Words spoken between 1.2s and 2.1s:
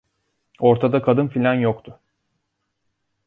filan yoktu.